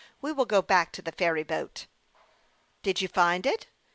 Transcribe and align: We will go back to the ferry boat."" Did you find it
We 0.19 0.31
will 0.31 0.45
go 0.45 0.63
back 0.63 0.91
to 0.93 1.03
the 1.03 1.11
ferry 1.11 1.43
boat."" 1.43 1.85
Did 2.81 3.01
you 3.01 3.07
find 3.07 3.45
it 3.45 3.67